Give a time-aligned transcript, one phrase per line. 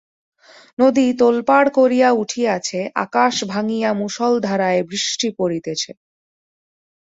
[0.79, 5.91] নদী তোলপাড় করিয়া উঠিয়াছে, আকাশ ভাঙিয়া মুষলধারায় বৃষ্টি পড়িতেছে।